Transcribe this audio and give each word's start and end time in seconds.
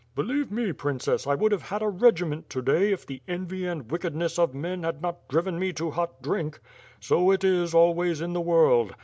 Believe 0.15 0.51
me, 0.51 0.71
princess, 0.73 1.27
I 1.27 1.35
would 1.35 1.51
have 1.51 1.61
had 1.61 1.83
a 1.83 1.87
regiment 1.87 2.49
to 2.49 2.63
day 2.63 2.91
if 2.91 3.05
the 3.05 3.21
envy 3.27 3.67
and 3.67 3.91
wickedness 3.91 4.39
of 4.39 4.55
men 4.55 4.81
had 4.81 4.99
not 5.03 5.27
driven 5.27 5.59
me 5.59 5.71
to 5.73 5.91
hot 5.91 6.23
drink. 6.23 6.59
So 6.99 7.29
it 7.29 7.43
is 7.43 7.75
always 7.75 8.19
in 8.19 8.33
the 8.33 8.41
world. 8.41 8.95